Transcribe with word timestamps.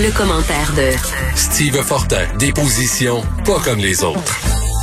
Le 0.00 0.16
commentaire 0.16 0.72
de 0.76 0.96
Steve 1.34 1.82
Fortin, 1.82 2.24
des 2.38 2.52
positions 2.52 3.20
pas 3.44 3.58
comme 3.64 3.80
les 3.80 4.04
autres. 4.04 4.22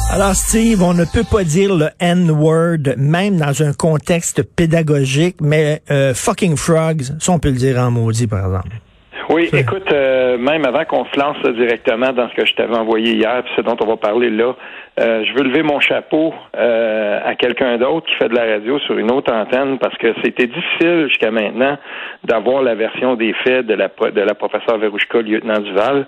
Alors 0.09 0.35
Steve, 0.35 0.83
on 0.83 0.93
ne 0.93 1.05
peut 1.05 1.23
pas 1.23 1.45
dire 1.45 1.73
le 1.73 1.89
N-word, 2.01 2.97
même 2.97 3.37
dans 3.37 3.63
un 3.63 3.71
contexte 3.71 4.43
pédagogique, 4.43 5.37
mais 5.39 5.81
euh, 5.89 6.13
fucking 6.13 6.57
frogs, 6.57 7.03
ça 7.17 7.31
on 7.31 7.39
peut 7.39 7.51
le 7.51 7.55
dire 7.55 7.79
en 7.79 7.91
maudit, 7.91 8.27
par 8.27 8.45
exemple. 8.45 8.75
Oui, 9.27 9.49
écoute, 9.53 9.91
euh, 9.91 10.37
même 10.37 10.65
avant 10.65 10.85
qu'on 10.85 11.03
se 11.05 11.19
lance 11.19 11.41
directement 11.55 12.13
dans 12.13 12.29
ce 12.29 12.35
que 12.35 12.45
je 12.45 12.53
t'avais 12.53 12.77
envoyé 12.77 13.13
hier, 13.13 13.41
puis 13.43 13.53
ce 13.55 13.61
dont 13.61 13.75
on 13.81 13.85
va 13.87 13.97
parler 13.97 14.29
là, 14.29 14.53
euh, 14.99 15.25
je 15.25 15.33
veux 15.33 15.43
lever 15.43 15.63
mon 15.63 15.79
chapeau 15.79 16.31
euh, 16.55 17.19
à 17.25 17.33
quelqu'un 17.33 17.77
d'autre 17.77 18.05
qui 18.05 18.15
fait 18.15 18.29
de 18.29 18.35
la 18.35 18.45
radio 18.45 18.77
sur 18.79 18.97
une 18.99 19.11
autre 19.11 19.33
antenne 19.33 19.79
parce 19.79 19.97
que 19.97 20.13
c'était 20.23 20.45
difficile 20.45 21.07
jusqu'à 21.07 21.31
maintenant 21.31 21.75
d'avoir 22.23 22.61
la 22.61 22.75
version 22.75 23.15
des 23.15 23.33
faits 23.43 23.65
de 23.65 23.73
la 23.73 23.89
de 23.89 24.21
la 24.21 24.35
professeure 24.35 24.77
Verouchka, 24.77 25.21
lieutenant 25.21 25.59
Duval. 25.59 26.05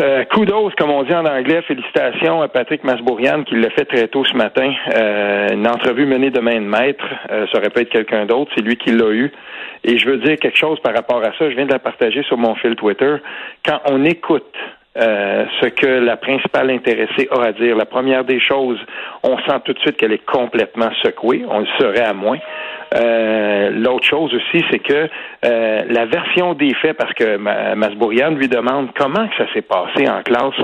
Euh, 0.00 0.24
kudos, 0.24 0.70
comme 0.78 0.90
on 0.90 1.02
dit 1.02 1.14
en 1.14 1.26
anglais, 1.26 1.60
félicitations 1.62 2.40
à 2.40 2.48
Patrick 2.48 2.84
Masbourian 2.84 3.44
qui 3.44 3.54
l'a 3.54 3.70
fait 3.70 3.84
très 3.84 4.08
tôt 4.08 4.24
ce 4.24 4.34
matin. 4.36 4.72
Euh, 4.94 5.48
une 5.52 5.68
entrevue 5.68 6.06
menée 6.06 6.30
de 6.30 6.40
main 6.40 6.56
de 6.56 6.66
maître, 6.66 7.04
euh, 7.30 7.46
ça 7.52 7.58
aurait 7.58 7.70
pu 7.70 7.82
être 7.82 7.90
quelqu'un 7.90 8.24
d'autre, 8.24 8.50
c'est 8.56 8.62
lui 8.62 8.76
qui 8.76 8.90
l'a 8.90 9.10
eu. 9.10 9.30
Et 9.84 9.98
je 9.98 10.08
veux 10.08 10.16
dire 10.16 10.36
quelque 10.38 10.56
chose 10.56 10.80
par 10.80 10.94
rapport 10.94 11.22
à 11.22 11.32
ça, 11.38 11.50
je 11.50 11.54
viens 11.54 11.66
de 11.66 11.72
la 11.72 11.78
partager 11.78 12.22
sur 12.22 12.38
mon 12.38 12.54
fil 12.54 12.74
Twitter. 12.76 13.16
Quand 13.64 13.80
on 13.90 14.04
écoute 14.04 14.56
euh, 14.96 15.44
ce 15.60 15.66
que 15.66 15.86
la 15.86 16.16
principale 16.16 16.70
intéressée 16.70 17.26
a 17.32 17.46
à 17.46 17.52
dire. 17.52 17.76
La 17.76 17.84
première 17.84 18.24
des 18.24 18.38
choses, 18.38 18.78
on 19.24 19.36
sent 19.38 19.60
tout 19.64 19.72
de 19.72 19.78
suite 19.80 19.96
qu'elle 19.96 20.12
est 20.12 20.24
complètement 20.24 20.90
secouée. 21.02 21.44
On 21.48 21.60
le 21.60 21.66
serait 21.78 22.04
à 22.04 22.12
moins. 22.12 22.38
Euh, 22.94 23.70
L'autre 23.70 24.04
chose 24.04 24.32
aussi, 24.34 24.64
c'est 24.70 24.78
que 24.78 25.08
euh, 25.44 25.82
la 25.88 26.06
version 26.06 26.54
des 26.54 26.74
faits, 26.74 26.96
parce 26.96 27.12
que 27.14 27.36
Masbourian 27.74 28.30
lui 28.30 28.48
demande 28.48 28.88
comment 28.96 29.26
que 29.28 29.36
ça 29.36 29.52
s'est 29.52 29.62
passé 29.62 30.08
en 30.08 30.22
classe, 30.22 30.54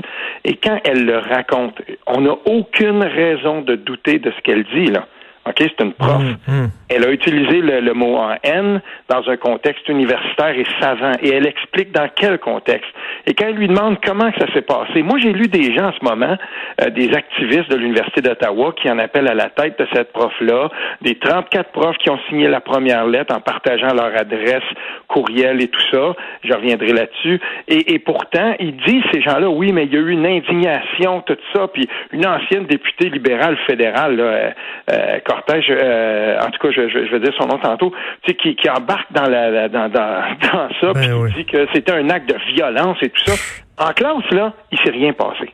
et 0.45 0.55
quand 0.55 0.79
elle 0.83 1.05
le 1.05 1.17
raconte, 1.17 1.81
on 2.07 2.21
n'a 2.21 2.35
aucune 2.45 3.03
raison 3.03 3.61
de 3.61 3.75
douter 3.75 4.19
de 4.19 4.31
ce 4.31 4.41
qu'elle 4.41 4.63
dit 4.63 4.87
là. 4.87 5.07
OK, 5.47 5.55
c'est 5.57 5.83
une 5.83 5.93
prof. 5.93 6.17
Hum, 6.17 6.37
hum. 6.47 6.69
Elle 6.87 7.03
a 7.03 7.11
utilisé 7.11 7.61
le, 7.61 7.93
mot 7.93 8.15
en 8.17 8.35
N 8.43 8.79
dans 9.09 9.27
un 9.27 9.37
contexte 9.37 9.87
universitaire 9.89 10.55
et 10.55 10.65
savant, 10.79 11.13
et 11.21 11.29
elle 11.29 11.47
explique 11.47 11.91
dans 11.91 12.07
quel 12.15 12.37
contexte. 12.37 12.91
Et 13.27 13.33
quand 13.33 13.47
elle 13.47 13.55
lui 13.55 13.67
demande 13.67 13.97
comment 14.03 14.31
que 14.31 14.39
ça 14.39 14.51
s'est 14.53 14.61
passé, 14.61 15.01
moi 15.03 15.19
j'ai 15.19 15.33
lu 15.33 15.47
des 15.47 15.73
gens 15.75 15.87
en 15.87 15.93
ce 15.93 16.03
moment, 16.03 16.37
euh, 16.81 16.89
des 16.89 17.13
activistes 17.13 17.69
de 17.69 17.77
l'Université 17.77 18.21
d'Ottawa 18.21 18.73
qui 18.81 18.89
en 18.89 18.99
appellent 18.99 19.27
à 19.27 19.33
la 19.33 19.49
tête 19.49 19.77
de 19.79 19.87
cette 19.93 20.11
prof-là, 20.11 20.69
des 21.01 21.15
34 21.15 21.71
profs 21.71 21.97
qui 21.97 22.09
ont 22.09 22.19
signé 22.29 22.47
la 22.47 22.61
première 22.61 23.05
lettre 23.05 23.35
en 23.35 23.41
partageant 23.41 23.93
leur 23.93 24.15
adresse, 24.17 24.63
courriel 25.07 25.61
et 25.61 25.67
tout 25.67 25.81
ça. 25.91 26.15
Je 26.43 26.53
reviendrai 26.53 26.93
là-dessus. 26.93 27.39
Et, 27.67 27.93
et 27.93 27.99
pourtant, 27.99 28.55
ils 28.59 28.75
disent, 28.77 29.03
ces 29.13 29.21
gens-là, 29.21 29.49
oui, 29.49 29.71
mais 29.71 29.85
il 29.85 29.93
y 29.93 29.97
a 29.97 29.99
eu 29.99 30.11
une 30.11 30.25
indignation, 30.25 31.21
tout 31.21 31.37
ça, 31.53 31.67
puis 31.67 31.87
une 32.11 32.25
ancienne 32.25 32.65
députée 32.65 33.09
libérale 33.09 33.57
fédérale, 33.67 34.15
là, 34.15 34.23
euh, 34.23 34.49
euh 34.91 35.19
Cortège, 35.25 35.67
euh, 35.69 36.39
en 36.39 36.49
tout 36.49 36.59
cas, 36.67 36.71
je, 36.71 36.89
je, 36.89 37.11
vais 37.11 37.19
dire 37.19 37.33
son 37.37 37.47
nom 37.47 37.57
tantôt, 37.57 37.91
tu 38.23 38.31
sais, 38.31 38.37
qui, 38.37 38.55
qui 38.55 38.69
embarque 38.69 39.11
dans 39.11 39.27
la, 39.27 39.69
dans, 39.69 39.89
dans, 39.89 40.21
dans 40.53 40.69
ça, 40.79 40.93
ben 40.93 41.25
puis 41.25 41.33
dit 41.35 41.45
que 41.45 41.67
c'était 41.73 41.91
un 41.91 42.09
acte 42.09 42.29
de 42.29 42.37
violence 42.53 43.00
tout 43.09 43.23
ça. 43.25 43.33
En 43.77 43.93
classe, 43.93 44.29
là, 44.31 44.53
il 44.71 44.77
s'est 44.79 44.91
rien 44.91 45.13
passé. 45.13 45.53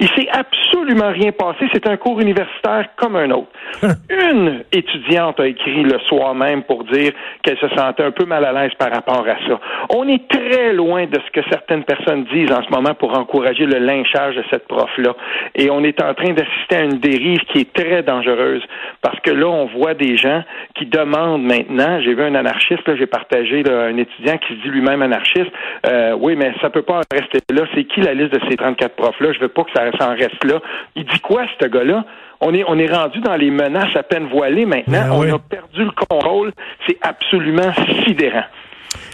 Il 0.00 0.08
s'est 0.08 0.28
absolument 0.30 1.10
rien 1.10 1.32
passé. 1.32 1.66
C'est 1.72 1.86
un 1.86 1.96
cours 1.96 2.20
universitaire 2.20 2.88
comme 2.96 3.16
un 3.16 3.30
autre. 3.30 3.48
Une 4.10 4.64
étudiante 4.72 5.40
a 5.40 5.46
écrit 5.46 5.82
le 5.82 5.98
soir 6.00 6.34
même 6.34 6.62
pour 6.62 6.84
dire 6.84 7.12
qu'elle 7.42 7.58
se 7.58 7.68
sentait 7.76 8.02
un 8.02 8.10
peu 8.10 8.24
mal 8.24 8.44
à 8.44 8.52
l'aise 8.52 8.72
par 8.78 8.90
rapport 8.90 9.26
à 9.26 9.36
ça. 9.48 9.60
On 9.90 10.08
est 10.08 10.28
très 10.28 10.72
loin 10.72 11.06
de 11.06 11.18
ce 11.26 11.30
que 11.30 11.46
certaines 11.50 11.84
personnes 11.84 12.24
disent 12.32 12.52
en 12.52 12.62
ce 12.62 12.70
moment 12.70 12.94
pour 12.94 13.16
encourager 13.16 13.66
le 13.66 13.78
lynchage 13.78 14.36
de 14.36 14.44
cette 14.50 14.66
prof-là. 14.66 15.14
Et 15.54 15.70
on 15.70 15.82
est 15.84 16.02
en 16.02 16.14
train 16.14 16.32
d'assister 16.32 16.76
à 16.76 16.82
une 16.82 16.98
dérive 16.98 17.40
qui 17.52 17.60
est 17.60 17.72
très 17.72 18.02
dangereuse 18.02 18.62
parce 19.02 19.18
que 19.20 19.30
là, 19.30 19.46
on 19.46 19.66
voit 19.66 19.94
des 19.94 20.16
gens 20.16 20.42
qui 20.74 20.86
demandent 20.86 21.44
maintenant, 21.44 22.00
j'ai 22.00 22.14
vu 22.14 22.22
un 22.22 22.34
anarchiste, 22.34 22.86
là, 22.86 22.96
j'ai 22.96 23.06
partagé 23.06 23.62
un 23.68 23.96
étudiant 23.96 24.38
qui 24.38 24.54
se 24.54 24.62
dit 24.62 24.68
lui-même 24.68 25.02
anarchiste, 25.02 25.50
euh, 25.86 26.16
oui, 26.18 26.36
mais 26.36 26.52
ça 26.60 26.70
peut 26.70 26.82
pas 26.82 27.00
rester 27.12 27.38
là. 27.50 27.64
C'est 27.74 27.84
qui 27.84 28.00
la 28.00 28.14
liste 28.14 28.32
de 28.32 28.40
ces 28.48 28.56
34 28.56 28.94
profs-là? 28.96 29.32
Je 29.32 29.40
veux 29.40 29.48
pas 29.48 29.64
que 29.64 29.70
ça 29.74 29.83
s'en 29.98 30.10
reste 30.10 30.42
là. 30.44 30.60
Il 30.96 31.04
dit 31.04 31.20
quoi, 31.20 31.46
ce 31.60 31.66
gars-là? 31.66 32.04
On 32.40 32.52
est, 32.52 32.64
on 32.66 32.78
est 32.78 32.92
rendu 32.92 33.20
dans 33.20 33.36
les 33.36 33.50
menaces 33.50 33.94
à 33.96 34.02
peine 34.02 34.26
voilées 34.28 34.66
maintenant. 34.66 35.08
Ben 35.08 35.12
on 35.12 35.34
a 35.34 35.38
perdu 35.38 35.84
le 35.84 35.90
contrôle. 35.92 36.52
C'est 36.86 36.98
absolument 37.02 37.72
sidérant. 38.04 38.44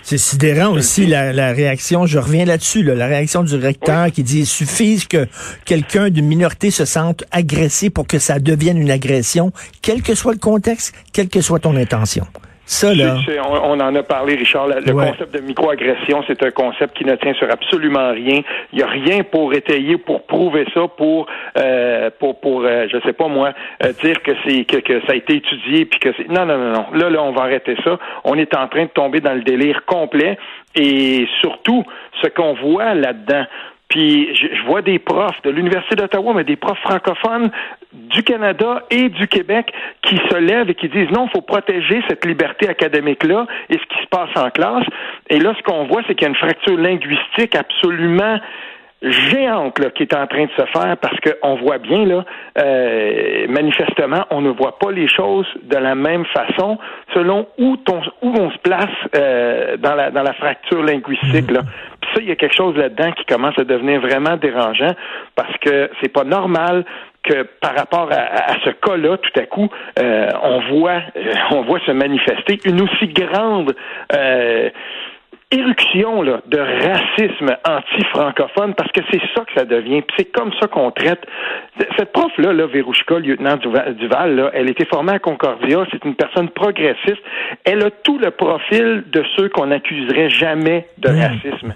C'est 0.03 0.19
sidérant 0.19 0.73
aussi 0.73 1.07
la, 1.07 1.33
la, 1.33 1.53
réaction, 1.53 2.07
je 2.07 2.19
reviens 2.19 2.45
là-dessus, 2.45 2.83
la 2.83 3.07
réaction 3.07 3.43
du 3.43 3.55
recteur 3.57 4.11
qui 4.11 4.23
dit 4.23 4.41
il 4.41 4.47
suffit 4.47 5.07
que 5.09 5.27
quelqu'un 5.65 6.11
d'une 6.11 6.27
minorité 6.27 6.71
se 6.71 6.85
sente 6.85 7.25
agressé 7.31 7.91
pour 7.91 8.07
que 8.07 8.19
ça 8.19 8.39
devienne 8.39 8.79
une 8.79 8.91
agression, 8.91 9.53
quel 9.83 10.03
que 10.03 10.15
soit 10.15 10.33
le 10.33 10.39
contexte, 10.39 10.95
quelle 11.13 11.29
que 11.29 11.41
soit 11.41 11.61
ton 11.61 11.77
intention. 11.77 12.27
Ça, 12.71 12.95
là. 12.95 13.17
on, 13.65 13.81
en 13.81 13.95
a 13.97 14.03
parlé, 14.05 14.37
Richard. 14.37 14.69
Le, 14.69 14.93
concept 14.93 15.35
de 15.35 15.41
microagression, 15.41 16.23
c'est 16.29 16.41
un 16.45 16.53
concept 16.53 16.97
qui 16.97 17.05
ne 17.05 17.17
tient 17.17 17.35
sur 17.35 17.51
absolument 17.51 18.13
rien. 18.13 18.43
Il 18.73 18.77
n'y 18.77 18.83
a 18.85 18.87
rien 18.87 19.25
pour 19.25 19.53
étayer, 19.53 19.99
pour 19.99 20.25
prouver 20.25 20.65
ça, 20.73 20.87
pour, 20.87 21.27
euh, 21.59 22.11
pour, 22.21 22.39
pour, 22.39 22.63
euh, 22.63 22.87
je 22.89 22.99
sais 23.05 23.13
pas 23.13 23.27
moi, 23.27 23.53
euh, 23.83 23.93
dire 24.05 24.23
que 24.23 24.31
c'est 24.45 24.65
que, 24.67 24.77
que, 24.77 25.01
ça 25.01 25.15
a 25.15 25.17
été 25.17 25.35
étudié, 25.35 25.85
puis 25.85 25.99
que 25.99 26.11
c'est. 26.17 26.29
Non, 26.29 26.47
non, 26.47 26.59
non, 26.59 26.71
non. 26.71 26.87
Là, 26.95 27.11
là, 27.11 27.25
on 27.25 27.33
va 27.33 27.43
arrêter 27.43 27.75
ça. 27.83 27.99
On 28.23 28.39
est 28.39 28.57
en 28.57 28.69
train 28.69 28.85
de 28.85 28.91
tomber 28.91 29.21
dans 29.21 29.35
le 29.35 29.43
délire 29.43 29.85
complet, 29.87 30.39
et 30.77 31.27
surtout, 31.41 31.83
ce 32.23 32.29
qu'on 32.29 32.55
voit 32.55 32.95
là-dedans. 32.95 33.47
Puis 33.91 34.35
je, 34.35 34.67
vois 34.67 34.83
des 34.83 34.99
profs 34.99 35.43
de 35.43 35.51
l'Université 35.51 35.97
d'Ottawa, 35.97 36.33
mais 36.35 36.45
des 36.45 36.57
profs 36.57 36.79
francophones 36.79 37.51
du 37.93 38.23
Canada 38.23 38.85
et 38.91 39.09
du 39.09 39.27
Québec 39.27 39.73
qui 40.03 40.17
se 40.17 40.37
lèvent 40.37 40.71
et 40.71 40.75
qui 40.75 40.89
disent 40.89 41.11
non, 41.11 41.27
il 41.27 41.31
faut 41.33 41.43
protéger 41.43 42.01
cette 42.09 42.25
liberté 42.25 42.69
académique-là 42.69 43.47
et 43.69 43.75
ce 43.75 43.97
qui 43.97 44.03
se 44.03 44.09
passe 44.09 44.31
en 44.37 44.49
classe. 44.51 44.87
Et 45.29 45.41
là, 45.41 45.53
ce 45.59 45.63
qu'on 45.65 45.87
voit, 45.87 46.03
c'est 46.07 46.15
qu'il 46.15 46.23
y 46.23 46.27
a 46.27 46.29
une 46.29 46.37
fracture 46.37 46.79
linguistique 46.79 47.57
absolument 47.57 48.39
géante 49.03 49.79
là, 49.79 49.91
qui 49.91 50.03
est 50.03 50.15
en 50.15 50.27
train 50.27 50.45
de 50.45 50.51
se 50.51 50.67
faire 50.67 50.97
parce 50.99 51.17
qu'on 51.21 51.57
voit 51.57 51.79
bien 51.79 52.05
là, 52.05 52.25
euh, 52.59 53.47
manifestement, 53.49 54.25
on 54.31 54.43
ne 54.43 54.51
voit 54.51 54.79
pas 54.79 54.93
les 54.93 55.09
choses 55.09 55.47
de 55.63 55.77
la 55.77 55.95
même 55.95 56.27
façon 56.27 56.79
selon 57.15 57.47
où, 57.59 57.77
où 58.23 58.35
on 58.39 58.51
se 58.51 58.59
place 58.59 58.89
euh, 59.17 59.77
dans, 59.79 59.95
la, 59.95 60.11
dans 60.11 60.23
la 60.23 60.35
fracture 60.35 60.83
linguistique. 60.83 61.51
Là. 61.51 61.63
Ça, 62.15 62.21
il 62.21 62.29
y 62.29 62.33
a 62.33 62.37
quelque 62.37 62.57
chose 62.57 62.77
là-dedans 62.77 63.13
qui 63.13 63.25
commence 63.25 63.59
à 63.59 63.65
devenir 63.65 64.01
vraiment 64.01 64.37
dérangeant 64.37 64.95
parce 65.37 65.57
que 65.59 65.91
c'est 66.01 66.13
pas 66.13 66.25
normal 66.25 66.85
que 67.23 67.43
par 67.61 67.77
rapport 67.77 68.09
à, 68.11 68.55
ce 68.65 68.71
cas-là, 68.71 69.19
tout 69.19 69.41
à 69.41 69.45
coup, 69.47 69.69
euh, 69.99 70.29
on 70.43 70.61
voit 70.73 71.03
on 71.51 71.63
voit 71.63 71.81
se 71.81 71.93
manifester 71.93 72.59
une 72.65 72.81
aussi 72.81 73.09
grande 73.09 73.75
éruption 75.51 76.23
là, 76.23 76.41
de 76.47 76.59
racisme 76.59 77.57
anti-francophone 77.67 78.75
parce 78.75 78.93
que 78.93 79.01
c'est 79.11 79.21
ça 79.35 79.45
que 79.45 79.53
ça 79.55 79.65
devient. 79.65 80.03
c'est 80.17 80.27
comme 80.27 80.53
ça 80.61 80.69
qu'on 80.69 80.91
traite. 80.91 81.21
Cette 81.99 82.13
prof-là, 82.13 82.53
là, 82.53 82.67
Verouchka, 82.67 83.19
lieutenant 83.19 83.57
Duval, 83.57 84.37
là, 84.37 84.51
elle 84.55 84.71
était 84.71 84.85
formée 84.85 85.13
à 85.13 85.19
Concordia. 85.19 85.85
C'est 85.91 86.05
une 86.05 86.15
personne 86.15 86.51
progressiste. 86.51 87.23
Elle 87.65 87.85
a 87.85 87.91
tout 87.91 88.19
le 88.19 88.31
profil 88.31 89.05
de 89.11 89.25
ceux 89.37 89.49
qu'on 89.49 89.67
n'accuserait 89.67 90.31
jamais 90.31 90.87
de 90.99 91.11
mmh. 91.11 91.21
racisme. 91.21 91.75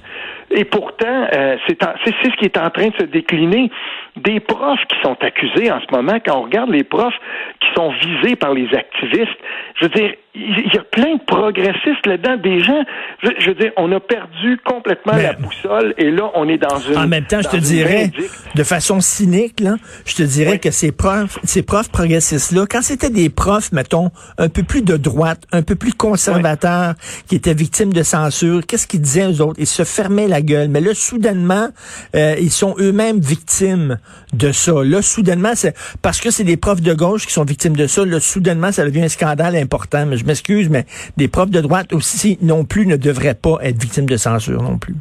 Et 0.55 0.65
pourtant, 0.65 1.27
euh, 1.35 1.57
c'est 1.69 1.77
ce 1.77 2.37
qui 2.39 2.45
est 2.45 2.57
en 2.57 2.71
train 2.71 2.89
de 2.89 2.95
se 2.95 3.05
décliner. 3.05 3.71
Des 4.17 4.39
profs 4.39 4.85
qui 4.89 4.97
sont 5.03 5.17
accusés 5.21 5.71
en 5.73 5.81
ce 5.81 5.93
moment, 5.93 6.19
quand 6.25 6.39
on 6.39 6.43
regarde 6.43 6.71
les 6.71 6.85
profs 6.85 7.15
qui 7.61 7.67
sont 7.75 7.91
visés 7.91 8.37
par 8.37 8.55
les 8.55 8.69
activistes, 8.73 9.37
je 9.81 9.85
veux 9.85 9.91
dire, 9.91 10.13
il 10.37 10.73
y 10.73 10.79
a 10.79 10.83
plein 10.83 11.15
de 11.15 11.23
progressistes 11.25 12.07
là-dedans, 12.07 12.37
des 12.37 12.61
gens, 12.61 12.83
je, 13.23 13.51
veux 13.51 13.55
dire, 13.55 13.71
on 13.77 13.91
a 13.93 14.01
perdu 14.01 14.59
complètement 14.65 15.13
la 15.13 15.33
boussole 15.35 15.95
et 15.97 16.11
là, 16.11 16.31
on 16.35 16.49
est 16.49 16.59
dans 16.59 16.79
une... 16.79 16.99
En 16.99 17.07
même 17.07 17.25
temps, 17.25 17.41
je 17.41 17.49
te 17.49 17.57
dirais, 17.57 18.11
de 18.55 18.65
façon 18.65 19.01
cynique, 19.01 19.61
là, 19.61 19.77
je 20.05 20.17
te 20.17 20.23
dirais 20.25 20.59
que 20.59 20.73
ces 20.73 20.91
profs, 20.91 21.39
ces 21.45 21.63
profs 21.63 21.89
progressistes-là, 21.91 22.65
quand 22.69 22.83
c'était 22.83 23.11
des 23.11 23.31
profs, 23.31 23.71
mettons, 23.71 24.11
un 24.39 24.49
peu 24.49 24.65
plus 24.65 24.83
de 24.83 24.97
droite, 24.97 25.45
un 25.53 25.63
peu 25.63 25.77
plus 25.77 25.93
conservateurs, 25.93 26.95
qui 27.29 27.37
étaient 27.37 27.55
victimes 27.55 27.93
de 27.93 28.03
censure, 28.03 28.67
qu'est-ce 28.67 28.89
qu'ils 28.89 29.03
disaient 29.03 29.27
aux 29.27 29.41
autres? 29.41 29.61
Ils 29.61 29.67
se 29.67 29.85
fermaient 29.85 30.27
la 30.27 30.43
Mais 30.69 30.81
là, 30.81 30.93
soudainement, 30.95 31.69
euh, 32.15 32.37
ils 32.41 32.51
sont 32.51 32.75
eux-mêmes 32.79 33.21
victimes 33.21 33.99
de 34.33 34.53
ça. 34.53 34.85
Là, 34.85 35.03
soudainement, 35.03 35.53
c'est 35.55 35.75
parce 36.03 36.21
que 36.21 36.31
c'est 36.31 36.45
des 36.45 36.57
profs 36.57 36.81
de 36.81 36.95
gauche 36.95 37.27
qui 37.27 37.33
sont 37.33 37.45
victimes 37.45 37.77
de 37.77 37.87
ça, 37.87 38.05
là, 38.05 38.21
soudainement, 38.21 38.73
ça 38.73 38.85
devient 38.85 39.03
un 39.03 39.09
scandale 39.09 39.57
important. 39.57 40.07
Mais 40.07 40.17
je 40.17 40.25
m'excuse, 40.25 40.69
mais 40.69 40.87
des 41.17 41.29
profs 41.29 41.51
de 41.51 41.61
droite 41.61 41.93
aussi 41.93 42.39
non 42.43 42.65
plus 42.65 42.87
ne 42.87 42.97
devraient 42.97 43.35
pas 43.35 43.59
être 43.63 43.81
victimes 43.81 44.07
de 44.07 44.17
censure 44.17 44.63
non 44.63 44.79
plus. 44.79 44.95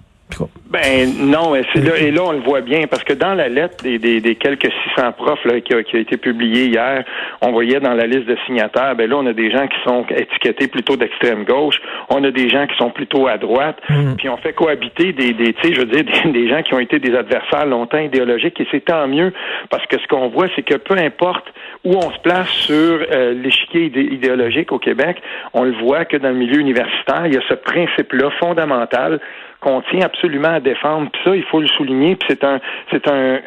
Ben 0.69 1.07
non, 1.19 1.55
et, 1.55 1.61
là, 1.75 1.97
et 1.99 2.11
là 2.11 2.23
on 2.23 2.31
le 2.31 2.39
voit 2.39 2.61
bien 2.61 2.87
parce 2.87 3.03
que 3.03 3.13
dans 3.13 3.35
la 3.35 3.47
lettre 3.47 3.83
des, 3.83 3.99
des, 3.99 4.35
quelques 4.35 4.71
600 4.95 5.11
profs 5.11 5.45
là, 5.45 5.61
qui, 5.61 5.73
a, 5.73 5.83
qui 5.83 5.97
a 5.97 5.99
été 5.99 6.17
publiée 6.17 6.65
hier, 6.65 7.03
on 7.41 7.51
voyait 7.51 7.79
dans 7.79 7.93
la 7.93 8.07
liste 8.07 8.25
de 8.25 8.35
signataires, 8.45 8.95
ben 8.95 9.09
là 9.09 9.17
on 9.17 9.25
a 9.27 9.33
des 9.33 9.51
gens 9.51 9.67
qui 9.67 9.77
sont 9.85 10.05
étiquetés 10.09 10.67
plutôt 10.67 10.95
d'extrême 10.95 11.43
gauche, 11.43 11.79
on 12.09 12.23
a 12.23 12.31
des 12.31 12.49
gens 12.49 12.65
qui 12.65 12.75
sont 12.77 12.89
plutôt 12.89 13.27
à 13.27 13.37
droite, 13.37 13.77
mm. 13.89 14.15
puis 14.17 14.29
on 14.29 14.37
fait 14.37 14.53
cohabiter 14.53 15.13
des, 15.13 15.33
des 15.33 15.53
tu 15.53 15.67
sais, 15.67 15.73
je 15.75 15.81
veux 15.81 15.85
dire, 15.85 16.03
des, 16.31 16.49
gens 16.49 16.63
qui 16.63 16.73
ont 16.73 16.79
été 16.79 16.99
des 16.99 17.15
adversaires 17.15 17.65
longtemps 17.65 17.99
idéologiques 17.99 18.59
et 18.59 18.67
c'est 18.71 18.85
tant 18.85 19.07
mieux 19.07 19.31
parce 19.69 19.85
que 19.85 19.99
ce 19.99 20.07
qu'on 20.07 20.29
voit, 20.29 20.47
c'est 20.55 20.63
que 20.63 20.75
peu 20.75 20.97
importe 20.97 21.45
où 21.83 21.95
on 21.95 22.11
se 22.11 22.19
place 22.19 22.49
sur 22.49 22.73
euh, 23.11 23.33
l'échiquier 23.33 23.85
idéologique 23.85 24.71
au 24.71 24.79
Québec, 24.79 25.21
on 25.53 25.63
le 25.63 25.73
voit 25.73 26.05
que 26.05 26.17
dans 26.17 26.29
le 26.29 26.35
milieu 26.35 26.59
universitaire, 26.59 27.27
il 27.27 27.33
y 27.33 27.37
a 27.37 27.41
ce 27.47 27.53
principe-là 27.53 28.31
fondamental 28.39 29.19
qu'on 29.63 29.81
tient 29.89 30.01
absolument 30.01 30.49
à 30.55 30.59
défendre. 30.59 31.09
Puis 31.11 31.21
ça, 31.23 31.35
il 31.35 31.43
faut 31.43 31.61
le 31.61 31.67
souligner. 31.67 32.15
Puis 32.15 32.27
c'est 32.29 32.43
un, 32.43 32.59
c'est 32.91 33.07
un, 33.09 33.39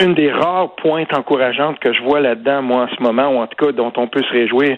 une 0.00 0.14
des 0.14 0.30
rares 0.30 0.74
pointes 0.76 1.12
encourageantes 1.12 1.78
que 1.80 1.92
je 1.92 2.02
vois 2.02 2.20
là-dedans, 2.20 2.62
moi, 2.62 2.84
en 2.84 2.96
ce 2.96 3.02
moment, 3.02 3.28
ou 3.28 3.38
en 3.38 3.46
tout 3.46 3.66
cas 3.66 3.72
dont 3.72 3.92
on 3.96 4.06
peut 4.06 4.22
se 4.22 4.32
réjouir. 4.32 4.76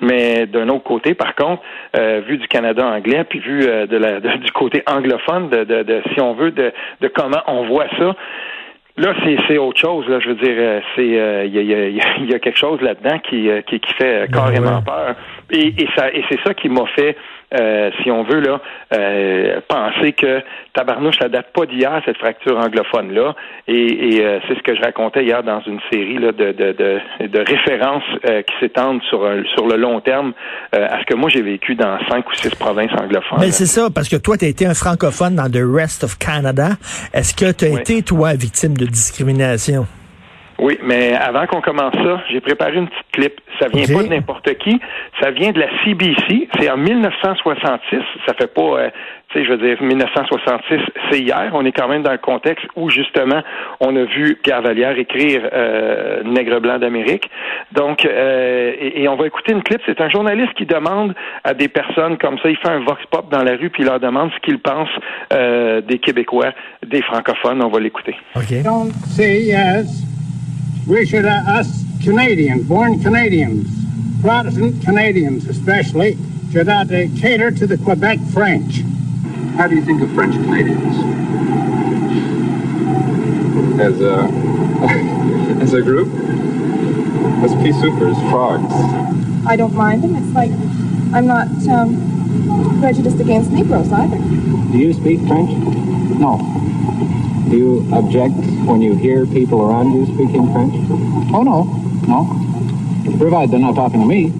Mais 0.00 0.46
d'un 0.46 0.68
autre 0.68 0.84
côté, 0.84 1.14
par 1.14 1.34
contre, 1.34 1.62
euh, 1.96 2.22
vu 2.26 2.38
du 2.38 2.46
Canada 2.46 2.86
anglais, 2.86 3.24
puis 3.28 3.40
vu 3.40 3.64
euh, 3.64 3.86
de 3.86 3.96
la, 3.96 4.20
du 4.20 4.52
côté 4.52 4.82
anglophone, 4.86 5.48
de, 5.48 5.64
de, 5.64 5.82
de, 5.82 6.02
si 6.14 6.20
on 6.20 6.34
veut, 6.34 6.52
de, 6.52 6.72
de 7.00 7.08
comment 7.08 7.42
on 7.46 7.66
voit 7.66 7.88
ça. 7.98 8.14
Là, 8.96 9.14
c'est 9.48 9.58
autre 9.58 9.80
chose. 9.80 10.08
Là, 10.08 10.18
je 10.18 10.28
veux 10.28 10.34
dire, 10.34 10.56
euh, 10.56 10.80
c'est 10.96 11.06
il 11.06 11.54
y, 11.54 11.74
a, 11.74 11.88
y, 11.88 12.34
a, 12.34 12.38
quelque 12.38 12.58
chose 12.58 12.80
là-dedans 12.80 13.18
qui, 13.18 13.48
qui, 13.66 13.78
qui 13.78 13.94
fait 13.94 14.26
ben 14.26 14.32
carrément 14.32 14.82
peur. 14.82 15.14
Et, 15.50 15.68
et 15.68 15.88
ça 15.96 16.10
et 16.12 16.24
c'est 16.28 16.40
ça 16.44 16.52
qui 16.54 16.68
m'a 16.68 16.84
fait 16.96 17.16
euh, 17.54 17.90
si 18.02 18.10
on 18.10 18.24
veut, 18.24 18.40
là, 18.40 18.60
euh, 18.94 19.60
penser 19.68 20.12
que 20.12 20.42
tabarnouche, 20.74 21.18
ça 21.18 21.28
date 21.28 21.52
pas 21.52 21.66
d'hier, 21.66 22.00
cette 22.04 22.18
fracture 22.18 22.58
anglophone-là. 22.58 23.34
Et, 23.66 24.20
euh, 24.20 24.38
c'est 24.46 24.56
ce 24.56 24.62
que 24.62 24.74
je 24.74 24.80
racontais 24.80 25.24
hier 25.24 25.42
dans 25.42 25.60
une 25.62 25.80
série 25.90 26.18
là, 26.18 26.32
de, 26.32 26.52
de, 26.52 26.72
de, 26.72 27.26
de 27.26 27.38
références 27.38 28.04
qui 28.46 28.54
s'étendent 28.60 29.02
sur, 29.08 29.26
sur 29.54 29.66
le 29.66 29.76
long 29.76 30.00
terme 30.00 30.32
à 30.72 31.00
ce 31.00 31.04
que 31.06 31.14
moi 31.14 31.30
j'ai 31.30 31.42
vécu 31.42 31.74
dans 31.74 31.98
cinq 32.08 32.28
ou 32.28 32.34
six 32.34 32.50
provinces 32.50 32.92
anglophones. 32.92 33.40
Mais 33.40 33.50
c'est 33.50 33.66
ça, 33.66 33.88
parce 33.94 34.08
que 34.08 34.16
toi, 34.16 34.36
tu 34.36 34.44
as 34.44 34.48
été 34.48 34.66
un 34.66 34.74
francophone 34.74 35.36
dans 35.36 35.50
the 35.50 35.62
rest 35.64 36.04
of 36.04 36.18
Canada. 36.18 36.70
Est-ce 37.12 37.34
que 37.34 37.52
tu 37.52 37.64
as 37.64 37.80
été, 37.80 38.02
toi, 38.02 38.34
victime 38.34 38.76
de 38.76 38.86
discrimination? 38.86 39.86
Oui, 40.58 40.76
mais 40.82 41.14
avant 41.14 41.46
qu'on 41.46 41.60
commence 41.60 41.94
ça, 41.94 42.20
j'ai 42.30 42.40
préparé 42.40 42.76
une 42.76 42.88
petite 42.88 43.10
clip. 43.12 43.40
Ça 43.60 43.68
vient 43.68 43.86
pas 43.96 44.02
de 44.02 44.08
n'importe 44.08 44.52
qui. 44.58 44.80
Ça 45.22 45.30
vient 45.30 45.52
de 45.52 45.60
la 45.60 45.68
CBC. 45.84 46.48
C'est 46.58 46.68
en 46.68 46.76
1966. 46.76 48.00
Ça 48.26 48.34
fait 48.34 48.52
pas, 48.52 48.62
euh, 48.62 48.90
tu 49.28 49.38
sais, 49.38 49.44
je 49.44 49.50
veux 49.52 49.58
dire, 49.58 49.80
1966, 49.80 50.80
c'est 51.10 51.20
hier. 51.20 51.50
On 51.52 51.64
est 51.64 51.72
quand 51.72 51.86
même 51.86 52.02
dans 52.02 52.10
un 52.10 52.18
contexte 52.18 52.66
où, 52.74 52.90
justement, 52.90 53.40
on 53.78 53.94
a 53.94 54.04
vu 54.04 54.36
Pierre 54.42 54.62
Vallière 54.62 54.98
écrire 54.98 55.48
euh, 55.52 56.22
Nègre 56.24 56.60
blanc 56.60 56.78
d'Amérique. 56.78 57.30
Donc, 57.72 58.04
euh, 58.04 58.72
et, 58.80 59.06
on 59.08 59.16
va 59.16 59.26
écouter 59.26 59.52
une 59.52 59.62
clip. 59.62 59.80
C'est 59.86 60.00
un 60.00 60.08
journaliste 60.08 60.54
qui 60.54 60.66
demande 60.66 61.14
à 61.44 61.54
des 61.54 61.68
personnes 61.68 62.18
comme 62.18 62.38
ça, 62.38 62.50
il 62.50 62.56
fait 62.56 62.68
un 62.68 62.80
vox 62.80 63.00
pop 63.10 63.30
dans 63.30 63.44
la 63.44 63.52
rue, 63.52 63.70
puis 63.70 63.84
il 63.84 63.86
leur 63.86 64.00
demande 64.00 64.30
ce 64.34 64.40
qu'ils 64.40 64.58
pensent 64.58 64.88
euh, 65.32 65.80
des 65.82 65.98
Québécois, 65.98 66.52
des 66.84 67.02
francophones. 67.02 67.62
On 67.62 67.68
va 67.68 67.78
l'écouter. 67.78 68.16
OK. 68.34 68.62
Don't 68.64 68.92
say 69.14 69.42
yes. 69.42 70.17
We 70.88 71.04
should, 71.04 71.26
uh, 71.26 71.42
us 71.46 71.84
Canadians, 72.02 72.66
born 72.66 73.00
Canadians, 73.02 73.68
Protestant 74.22 74.82
Canadians 74.82 75.46
especially, 75.46 76.16
should 76.50 76.68
uh, 76.68 76.84
cater 77.18 77.50
to 77.50 77.66
the 77.66 77.76
Quebec 77.76 78.18
French. 78.32 78.80
How 79.56 79.66
do 79.68 79.76
you 79.76 79.84
think 79.84 80.00
of 80.00 80.10
French 80.14 80.34
Canadians? 80.34 80.96
As 83.78 84.00
a, 84.00 84.22
as 85.62 85.74
a 85.74 85.82
group? 85.82 86.08
As 87.44 87.52
pea 87.56 87.72
soupers, 87.72 88.18
frogs. 88.30 88.72
I 89.46 89.56
don't 89.56 89.74
mind 89.74 90.02
them. 90.02 90.16
It's 90.16 90.34
like 90.34 90.50
I'm 91.12 91.26
not 91.26 91.48
um, 91.68 92.78
prejudiced 92.80 93.20
against 93.20 93.50
Negroes 93.50 93.92
either. 93.92 94.16
Do 94.16 94.78
you 94.78 94.92
speak 94.94 95.20
French? 95.26 95.50
No. 96.18 96.38
Do 97.48 97.56
you 97.56 97.88
object 97.94 98.34
when 98.66 98.82
you 98.82 98.94
hear 98.94 99.24
people 99.24 99.62
around 99.62 99.94
you 99.94 100.04
speaking 100.04 100.52
French? 100.52 100.74
Oh, 101.32 101.42
no. 101.42 101.64
No. 102.06 102.26
Provided 103.18 103.50
they're 103.50 103.58
not 103.58 103.74
talking 103.74 104.00
to 104.00 104.06
me. 104.06 104.32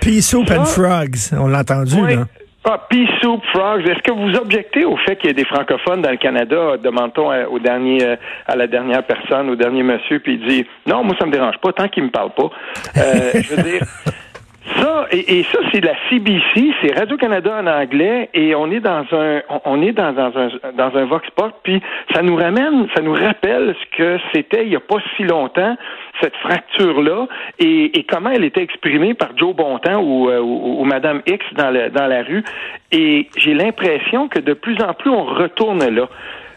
Pea 0.00 0.20
soup 0.22 0.50
and 0.50 0.66
frogs. 0.66 1.32
On 1.32 1.48
l'a 1.48 1.60
entendu, 1.60 2.00
oui. 2.00 2.16
là. 2.16 2.26
Ah, 2.68 2.78
pea 2.90 3.06
soup, 3.20 3.40
frogs. 3.52 3.86
Est-ce 3.86 4.02
que 4.02 4.10
vous 4.10 4.36
objectez 4.36 4.84
au 4.84 4.96
fait 4.96 5.14
qu'il 5.16 5.28
y 5.28 5.30
ait 5.30 5.34
des 5.34 5.44
francophones 5.44 6.02
dans 6.02 6.10
le 6.10 6.16
Canada? 6.16 6.76
Demande-t-on 6.82 7.30
au 7.52 7.58
dernier, 7.60 8.02
euh, 8.02 8.16
à 8.46 8.56
la 8.56 8.66
dernière 8.66 9.04
personne, 9.06 9.48
au 9.50 9.54
dernier 9.54 9.84
monsieur, 9.84 10.18
puis 10.18 10.34
il 10.34 10.48
dit 10.48 10.66
non, 10.84 11.04
moi 11.04 11.14
ça 11.16 11.26
me 11.26 11.30
dérange 11.30 11.58
pas 11.62 11.72
tant 11.72 11.86
qu'il 11.86 12.02
me 12.02 12.10
parle 12.10 12.30
pas. 12.34 12.50
Euh, 12.96 13.30
je 13.34 13.54
veux 13.54 13.62
dire, 13.62 13.82
Ça, 14.74 15.06
et, 15.12 15.44
ça, 15.44 15.58
c'est 15.72 15.80
la 15.80 15.94
CBC, 16.08 16.74
c'est 16.82 16.98
Radio-Canada 16.98 17.56
en 17.62 17.66
anglais, 17.68 18.28
et 18.34 18.54
on 18.56 18.68
est 18.72 18.80
dans 18.80 19.04
un 19.12 19.40
on 19.64 19.80
est 19.80 19.92
dans, 19.92 20.12
dans 20.12 20.32
un 20.36 20.48
dans 20.74 20.96
un 20.96 21.04
Vox 21.04 21.28
Pop, 21.36 21.54
puis 21.62 21.80
ça 22.12 22.20
nous 22.22 22.34
ramène, 22.34 22.88
ça 22.94 23.00
nous 23.00 23.12
rappelle 23.12 23.76
ce 23.80 23.96
que 23.96 24.18
c'était 24.34 24.64
il 24.64 24.72
y 24.72 24.76
a 24.76 24.80
pas 24.80 24.96
si 25.16 25.22
longtemps, 25.22 25.76
cette 26.20 26.34
fracture-là, 26.36 27.28
et, 27.60 28.04
comment 28.08 28.30
elle 28.30 28.44
était 28.44 28.62
exprimée 28.62 29.14
par 29.14 29.36
Joe 29.36 29.54
Bontemps 29.54 30.02
ou, 30.02 30.28
euh, 30.30 30.40
ou, 30.40 30.80
ou, 30.80 30.84
Madame 30.84 31.22
X 31.26 31.44
dans, 31.54 31.70
le, 31.70 31.90
dans 31.90 32.06
la 32.06 32.24
rue. 32.24 32.42
Et 32.90 33.28
j'ai 33.36 33.54
l'impression 33.54 34.28
que 34.28 34.40
de 34.40 34.52
plus 34.52 34.82
en 34.82 34.94
plus 34.94 35.10
on 35.10 35.24
retourne 35.24 35.88
là. 35.88 36.08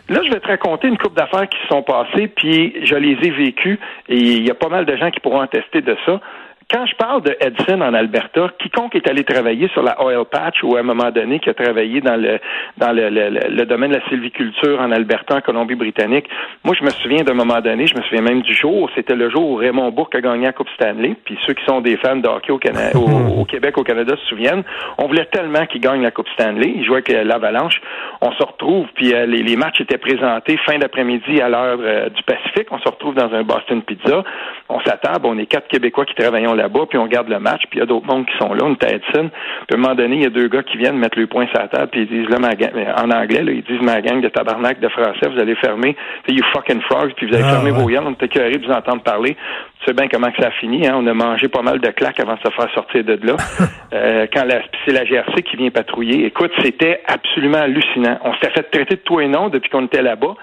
Là, 0.10 0.22
je 0.26 0.32
vais 0.32 0.40
te 0.40 0.48
raconter 0.48 0.88
une 0.88 0.98
coupe 0.98 1.14
d'affaires 1.14 1.48
qui 1.48 1.60
se 1.62 1.68
sont 1.68 1.84
passées, 1.84 2.28
puis 2.28 2.74
je 2.84 2.96
les 2.96 3.12
ai 3.12 3.30
vécues, 3.30 3.80
et 4.08 4.18
il 4.18 4.48
y 4.48 4.50
a 4.50 4.56
pas 4.56 4.70
mal 4.70 4.88
de 4.88 4.96
gens 4.98 5.12
qui 5.12 5.20
pourront 5.20 5.42
attester 5.42 5.82
de 5.82 5.96
ça 6.08 6.20
quand 6.72 6.86
je 6.86 6.96
parle 6.96 7.24
de 7.24 7.36
Edson 7.40 7.82
en 7.82 7.96
Alberta, 7.96 8.52
quiconque 8.60 8.96
est 8.96 9.10
allé 9.10 9.24
travailler 9.24 9.70
sur 9.70 9.82
la 9.82 10.04
oil 10.04 10.24
patch 10.30 10.64
ou 10.64 10.76
à 10.76 10.82
un 10.82 10.84
moment 10.84 11.10
donné 11.10 11.40
qui 11.40 11.50
a 11.50 11.56
travaillé 11.56 12.00
dans 12.00 12.16
le 12.16 12.40
dans 12.78 12.92
le, 12.92 13.10
le, 13.10 13.66
domaine 13.66 13.90
de 13.90 13.96
la 13.96 14.08
sylviculture 14.08 14.80
en 14.80 14.92
Alberta, 14.92 15.38
en 15.38 15.42
Colombie-Britannique, 15.42 16.28
moi 16.64 16.76
je 16.80 16.86
me 16.86 16.92
souviens 16.92 17.24
d'un 17.24 17.34
moment 17.34 17.60
donné, 17.60 17.88
je 17.88 17.96
me 17.96 18.02
souviens 18.04 18.22
même 18.22 18.42
du 18.42 18.54
jour, 18.54 18.90
c'était 18.96 19.16
le 19.16 19.30
jour 19.32 19.50
où 19.50 19.56
Raymond 19.56 19.92
Bourque 19.92 20.14
a 20.16 20.22
gagné 20.22 20.46
la 20.46 20.54
Coupe 20.54 20.70
Stanley, 20.76 21.16
puis 21.26 21.38
ceux 21.46 21.54
qui 21.54 21.66
sont 21.66 21.82
des 21.82 21.98
fans 21.98 22.18
de 22.18 22.28
hockey 22.28 22.52
au, 22.52 22.60
Canada, 22.60 22.98
au, 23.38 23.46
Québec, 23.46 23.78
au 23.78 23.84
Canada 23.84 24.16
se 24.16 24.26
souviennent, 24.28 24.64
on 24.98 25.08
voulait 25.08 25.26
tellement 25.26 25.66
qu'il 25.66 25.82
gagne 25.82 26.04
la 26.04 26.12
Coupe 26.12 26.30
Stanley, 26.36 26.74
il 26.76 26.86
jouait 26.86 27.04
avec 27.06 27.26
l'Avalanche, 27.26 27.82
on 28.22 28.32
se 28.32 28.44
retrouve, 28.44 28.86
puis 28.94 29.14
euh, 29.14 29.26
les, 29.26 29.42
les, 29.42 29.56
matchs 29.56 29.82
étaient 29.82 29.98
présentés 29.98 30.58
fin 30.66 30.78
d'après-midi 30.78 31.42
à 31.42 31.50
l'heure 31.50 31.80
euh, 31.82 32.10
du 32.10 32.22
Pacifique, 32.24 32.68
on 32.72 32.80
se 32.80 32.90
retrouve 32.90 33.16
dans 33.16 33.34
un 33.34 33.44
Boston 33.44 33.82
Pizza, 33.82 34.24
on 34.70 34.80
s'attable, 34.82 35.26
on 35.26 35.38
est 35.38 35.48
quatre 35.48 35.68
Québécois 35.68 36.06
qui 36.06 36.16
travaillons 36.16 36.54
là-bas, 36.60 36.86
puis 36.90 36.98
on 36.98 37.08
garde 37.08 37.30
le 37.30 37.40
match, 37.40 37.62
puis 37.70 37.78
il 37.78 37.80
y 37.80 37.84
a 37.84 37.86
d'autres 37.86 38.06
mondes 38.06 38.26
qui 38.26 38.38
sont 38.38 38.54
là, 38.54 38.64
on 38.64 38.74
est 38.74 38.84
à 38.84 38.94
Edson. 38.96 39.30
Puis 39.30 39.74
à 39.74 39.76
un 39.76 39.78
moment 39.78 39.96
donné, 39.96 40.18
il 40.18 40.24
y 40.24 40.26
a 40.26 40.30
deux 40.30 40.48
gars 40.48 40.64
qui 40.64 40.78
viennent 40.78 40.98
mettre 40.98 41.18
le 41.18 41.28
point 41.28 41.48
sur 41.48 41.60
la 41.60 41.68
table, 41.68 41.90
puis 41.92 42.02
ils 42.02 42.08
disent, 42.08 42.30
là, 42.30 42.40
ma 42.40 42.56
gang, 42.56 42.72
en 42.98 43.10
anglais, 43.12 43.44
là, 43.44 43.52
ils 43.52 43.64
disent, 43.64 43.82
ma 43.82 44.02
gang 44.02 44.22
de 44.22 44.30
tabarnak 44.30 44.80
de 44.80 44.90
français, 44.90 45.28
vous 45.34 45.40
allez 45.40 45.56
fermer, 45.56 45.96
you 46.28 46.44
fucking 46.54 46.82
frogs, 46.82 47.14
puis 47.16 47.28
vous 47.28 47.34
allez 47.34 47.46
ah, 47.46 47.54
fermer 47.54 47.72
vos 47.72 47.90
yeux, 47.90 48.00
on 48.06 48.12
était 48.12 48.28
curé 48.28 48.52
de 48.52 48.66
vous 48.66 48.72
entendre 48.72 49.02
parler. 49.02 49.36
Tu 49.80 49.86
sais 49.86 49.94
bien 49.94 50.08
comment 50.10 50.30
que 50.32 50.42
ça 50.42 50.50
a 50.50 50.52
fini, 50.52 50.86
hein? 50.86 50.96
On 50.98 51.08
a 51.08 51.14
mangé 51.14 51.48
pas 51.48 51.62
mal 51.62 51.80
de 51.80 51.90
claques 51.90 52.20
avant 52.20 52.36
de 52.36 52.40
se 52.40 52.52
faire 52.52 52.70
sortir 52.74 53.04
de 53.04 53.20
là. 53.24 53.36
euh, 53.94 54.28
quand 54.34 54.44
la, 54.44 54.62
c'est 54.86 54.92
la 54.92 55.06
GRC 55.06 55.42
qui 55.44 55.56
vient 55.56 55.70
patrouiller. 55.70 56.26
Écoute, 56.26 56.52
c'était 56.62 57.02
absolument 57.08 57.60
hallucinant. 57.60 58.20
On 58.24 58.34
s'était 58.34 58.52
fait 58.52 58.64
traiter 58.64 58.96
de 58.96 59.02
tout 59.02 59.22
et 59.22 59.28
non 59.28 59.48
depuis 59.48 59.70
qu'on 59.70 59.86
était 59.86 60.02
là-bas. 60.02 60.36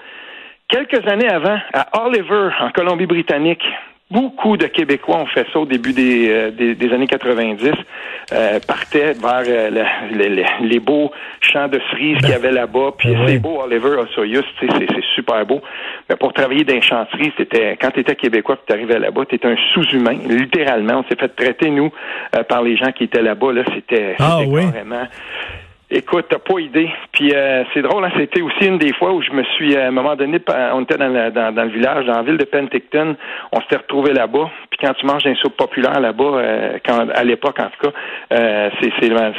Quelques 0.67 1.07
années 1.07 1.29
avant, 1.29 1.57
à 1.73 2.05
Oliver, 2.05 2.49
en 2.59 2.71
Colombie-Britannique, 2.71 3.63
Beaucoup 4.09 4.55
de 4.55 4.67
Québécois 4.67 5.17
ont 5.17 5.25
fait 5.25 5.45
ça 5.51 5.59
au 5.59 5.65
début 5.65 5.91
des, 5.91 6.29
euh, 6.29 6.51
des, 6.51 6.93
années 6.93 7.07
90, 7.07 7.71
euh, 8.31 8.59
partaient 8.65 9.11
vers 9.11 9.43
euh, 9.45 9.83
les, 10.61 10.79
beaux 10.79 11.11
champs 11.41 11.67
de 11.67 11.77
cerises 11.91 12.17
qu'il 12.19 12.29
y 12.29 12.33
avait 12.33 12.53
là-bas, 12.53 12.91
puis 12.97 13.13
ben 13.13 13.27
c'est 13.27 13.39
beau, 13.39 13.59
Oliver 13.61 13.97
Osoyus, 13.99 14.45
c'est, 14.61 14.67
c'est 14.71 15.03
super 15.13 15.45
beau. 15.45 15.61
Mais 16.09 16.15
pour 16.15 16.31
travailler 16.31 16.63
dans 16.63 16.75
les 16.75 17.31
c'était 17.37 17.77
quand 17.81 17.91
tu 17.91 17.99
étais 17.99 18.15
Québécois 18.15 18.55
et 18.55 18.65
tu 18.65 18.73
arrivais 18.73 18.97
là-bas, 18.97 19.25
tu 19.25 19.35
étais 19.35 19.47
un 19.47 19.57
sous-humain, 19.73 20.17
littéralement. 20.29 21.03
On 21.05 21.09
s'est 21.09 21.19
fait 21.19 21.35
traiter, 21.35 21.69
nous, 21.69 21.91
euh, 22.33 22.43
par 22.43 22.63
les 22.63 22.77
gens 22.77 22.93
qui 22.93 23.03
étaient 23.03 23.21
là-bas. 23.21 23.51
Là, 23.51 23.63
c'était, 23.75 24.15
ah, 24.19 24.39
oui. 24.47 24.61
carrément 24.71 25.05
Écoute, 25.89 26.25
t'as 26.27 26.39
pas 26.39 26.59
idée. 26.59 26.89
Puis 27.13 27.31
euh, 27.33 27.63
c'est 27.73 27.81
drôle, 27.81 28.03
hein, 28.03 28.11
c'était 28.17 28.41
aussi 28.41 28.65
une 28.65 28.77
des 28.77 28.91
fois 28.91 29.13
où 29.13 29.21
je 29.21 29.31
me 29.31 29.41
suis, 29.55 29.73
à 29.77 29.87
un 29.87 29.91
moment 29.91 30.17
donné, 30.17 30.37
on 30.73 30.81
était 30.81 30.97
dans, 30.97 31.31
dans, 31.31 31.55
dans 31.55 31.63
le 31.63 31.69
village, 31.69 32.05
dans 32.05 32.17
la 32.17 32.23
ville 32.23 32.35
de 32.35 32.43
Penticton, 32.43 33.15
on 33.53 33.61
s'était 33.61 33.77
retrouvé 33.77 34.11
là-bas. 34.11 34.49
Puis 34.69 34.79
quand 34.85 34.93
tu 34.95 35.05
manges 35.05 35.25
un 35.25 35.35
soupe 35.35 35.55
populaire 35.55 35.97
là-bas, 36.01 36.23
euh, 36.25 36.77
quand 36.85 37.07
à 37.09 37.23
l'époque 37.23 37.57
en 37.61 37.69
tout 37.69 37.89
cas, 37.89 37.97
euh, 38.33 38.69
c'est, 38.81 38.91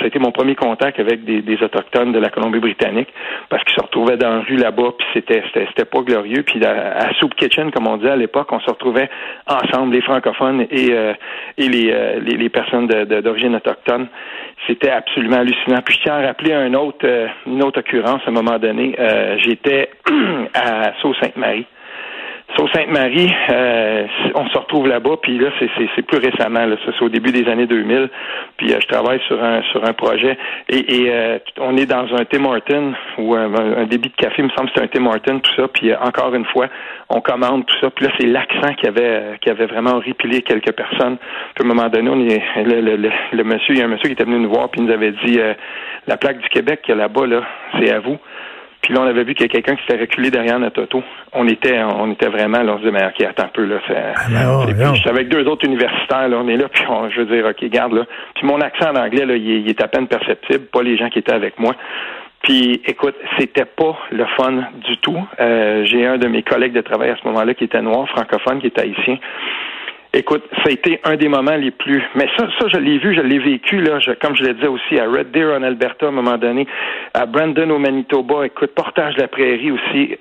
c'était 0.03 0.19
mon 0.19 0.33
premier 0.33 0.55
contact 0.55 0.99
avec 0.99 1.23
des, 1.25 1.43
des 1.43 1.63
autochtones 1.63 2.13
de 2.13 2.19
la 2.19 2.31
Colombie-Britannique, 2.31 3.13
parce 3.51 3.63
qu'ils 3.65 3.75
se 3.75 3.83
retrouvaient 3.83 4.17
dans 4.17 4.37
la 4.37 4.41
rue 4.41 4.57
là-bas, 4.57 4.93
puis 4.97 5.07
c'était, 5.13 5.43
c'était, 5.49 5.67
c'était 5.69 5.85
pas 5.85 6.01
glorieux. 6.01 6.45
Puis 6.45 6.65
à, 6.65 7.13
Soup 7.21 7.35
Kitchen, 7.35 7.71
comme 7.73 7.89
on 7.89 7.99
disait 7.99 8.13
à 8.13 8.17
l'époque, 8.17 8.51
on 8.53 8.61
se 8.61 8.71
retrouvait 8.71 9.11
ensemble, 9.47 9.93
les 9.93 10.01
francophones 10.01 10.63
et, 10.71 10.93
euh, 10.93 11.13
et 11.59 11.69
les, 11.69 11.95
les, 12.23 12.39
les, 12.39 12.49
personnes 12.49 12.87
de, 12.87 13.21
d'origine 13.21 13.55
autochtone. 13.55 14.09
C'était 14.69 14.91
absolument 14.91 15.39
hallucinant. 15.39 15.81
Puis 15.85 15.97
je 15.97 16.03
tiens 16.03 16.17
à 16.17 16.27
rappeler 16.27 16.53
un 16.53 16.75
autre, 16.75 17.05
euh, 17.05 17.27
une 17.47 17.63
autre 17.63 17.81
occurrence 17.81 18.21
à 18.27 18.29
un 18.29 18.33
moment 18.33 18.59
donné. 18.59 18.95
Euh, 18.99 19.37
j'étais 19.39 19.91
à 20.55 20.93
Sault-Sainte-Marie. 21.01 21.67
Sault-Sainte-Marie, 22.57 23.31
euh, 23.51 24.07
on 24.35 24.49
se 24.49 24.59
retrouve 24.59 24.89
là-bas, 24.89 25.17
puis 25.23 25.39
là, 25.39 25.51
c'est 25.95 26.03
plus 26.03 26.19
récemment, 26.19 26.65
là, 26.65 26.77
c'est 26.85 27.05
au 27.05 27.09
début 27.09 27.31
des 27.31 27.47
années 27.49 27.67
2000, 27.67 28.09
puis 28.57 28.73
euh, 28.73 28.79
je 28.81 28.87
travaille 28.87 29.21
sur 29.27 29.43
un 29.43 29.63
sur 29.71 29.85
un 29.85 29.93
projet, 29.93 30.39
et, 30.69 31.03
et 31.03 31.13
euh, 31.13 31.39
on 31.59 31.77
est 31.77 31.85
dans 31.85 32.07
un 32.15 32.25
Tim 32.25 32.47
Horton, 32.47 32.95
ou 33.19 33.35
un, 33.35 33.85
débit 33.85 34.09
de 34.09 34.17
café, 34.17 34.37
il 34.39 34.45
me 34.45 34.51
semble 34.51 34.71
que 34.71 34.77
c'est 34.77 34.85
un 34.85 34.89
Tim 34.89 35.07
Horton, 35.07 35.41
tout 35.41 35.55
ça, 35.57 35.69
puis 35.69 35.95
encore 35.95 36.35
une 36.35 36.47
fois, 36.47 36.69
on 37.11 37.21
commande 37.21 37.67
tout 37.67 37.77
ça, 37.81 37.91
puis 37.91 38.07
là, 38.07 38.13
c'est 38.19 38.27
l'accent 38.27 38.73
qui 38.75 38.87
avait 38.87 39.39
qui 39.41 39.51
avait 39.51 39.67
vraiment 39.67 39.97
horripilé 39.97 40.43
quelques 40.43 40.73
personnes. 40.73 41.17
Puis 41.55 41.63
à 41.63 41.65
un 41.65 41.75
moment 41.75 41.89
donné, 41.89 42.11
on 42.11 42.21
est, 42.21 42.43
le, 42.65 42.81
le, 42.81 43.11
le, 43.33 43.45
monsieur, 43.45 43.75
il 43.75 43.79
y 43.79 43.83
a 43.83 43.85
un 43.85 43.89
monsieur 43.89 44.09
qui 44.09 44.13
était 44.13 44.25
venu 44.25 44.39
nous 44.41 44.51
voir, 44.51 44.71
puis 44.71 44.81
il 44.81 44.87
nous 44.87 44.93
avait 44.93 45.13
dit, 45.25 45.39
la 46.07 46.17
plaque 46.17 46.41
du 46.41 46.49
Québec 46.49 46.81
qu'il 46.83 46.95
y 46.95 46.99
a 46.99 47.03
là-bas, 47.03 47.27
là, 47.27 47.43
c'est 47.79 47.93
à 47.93 48.01
vous. 48.01 48.19
Puis 48.83 48.95
là, 48.95 49.01
on 49.03 49.07
avait 49.07 49.25
vu 49.25 49.35
qu'il 49.35 49.47
y 49.47 49.49
a 49.49 49.53
quelqu'un 49.53 49.75
qui 49.75 49.83
s'était 49.83 50.01
reculé 50.01 50.31
derrière 50.31 50.59
notre 50.59 50.83
auto. 50.83 51.03
On 51.33 51.47
était, 51.49 51.83
on 51.83 52.13
était 52.13 52.29
vraiment, 52.29 52.63
là, 52.63 52.75
on 52.75 52.77
se 52.77 52.83
disait, 52.83 52.93
mais 52.93 53.07
OK, 53.07 53.21
attends 53.23 53.45
un 53.45 53.49
peu, 53.49 53.65
là. 53.65 53.79
C'est, 53.87 53.97
ah, 53.97 54.95
j'étais 54.95 55.11
avec 55.11 55.29
deux 55.29 55.45
autres 55.47 55.67
universitaires, 55.67 56.29
là, 56.29 56.39
on 56.41 56.49
est 56.49 56.57
là, 56.57 56.69
puis 56.69 56.85
on, 56.89 57.11
je 57.11 57.21
veux 57.21 57.27
dire, 57.27 57.45
OK, 57.47 57.65
garde, 57.71 57.93
là. 57.93 58.05
Puis 58.35 58.47
mon 58.47 58.61
accent 58.61 58.91
en 58.91 58.97
anglais, 58.97 59.27
là, 59.27 59.35
il, 59.35 59.69
est 59.69 59.83
à 59.83 59.89
peine 59.89 60.07
perceptible, 60.07 60.67
pas 60.67 60.83
les 60.83 60.97
gens 60.97 61.09
qui 61.11 61.19
étaient 61.19 61.33
avec 61.33 61.59
moi. 61.59 61.75
Puis, 62.43 62.81
écoute, 62.87 63.17
c'était 63.37 63.65
pas 63.65 63.99
le 64.13 64.25
fun 64.37 64.53
du 64.87 64.97
tout. 64.99 65.19
Euh, 65.41 65.85
j'ai 65.85 66.07
un 66.07 66.19
de 66.19 66.29
mes 66.29 66.43
collègues 66.43 66.73
de 66.73 66.81
travail 66.81 67.11
à 67.11 67.17
ce 67.17 67.27
moment-là 67.27 67.55
qui 67.55 67.65
était 67.65 67.83
noir, 67.83 68.09
francophone, 68.09 68.61
qui 68.61 68.69
était 68.69 68.83
haïtien. 68.83 69.19
Écoute, 70.19 70.43
ça 70.65 70.69
a 70.69 70.73
été 70.73 70.99
un 71.05 71.15
des 71.15 71.29
moments 71.29 71.55
les 71.55 71.71
plus. 71.71 72.03
Mais 72.17 72.27
ça, 72.37 72.49
ça, 72.59 72.67
je 72.67 72.77
l'ai 72.79 72.99
vu, 72.99 73.15
je 73.15 73.21
l'ai 73.21 73.39
vécu 73.39 73.81
là, 73.81 74.01
comme 74.21 74.35
je 74.35 74.43
le 74.43 74.55
disais 74.55 74.67
aussi 74.67 74.99
à 74.99 75.09
Red 75.09 75.31
Deer 75.31 75.55
en 75.57 75.63
Alberta 75.63 76.07
à 76.07 76.09
un 76.09 76.13
moment 76.13 76.37
donné, 76.37 76.67
à 77.15 77.25
Brandon 77.25 77.71
au 77.71 77.79
Manitoba. 77.79 78.45
Écoute, 78.45 78.75
portage 78.75 79.15
de 79.15 79.21
la 79.21 79.29
prairie 79.29 79.71
aussi. 79.71 80.17